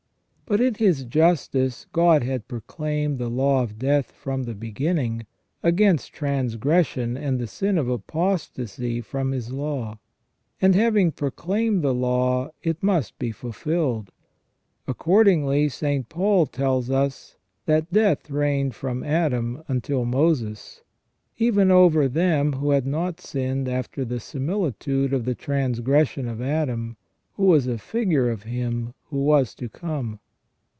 [0.47, 5.25] But in His justice God had proclaimed the law of death from the beginning,
[5.63, 9.97] against transgression and the sin of apostasy from His law.
[10.61, 14.11] And having proclaimed the law, it must be fulfilled.
[14.89, 16.09] Accordingly St.
[16.09, 20.81] Paul tells us" that death reigned from Adam until Moses,
[21.37, 26.97] even over them who had not sinned after the similitude of the transgression of Adam,
[27.35, 30.19] who was a figure of Him who was to come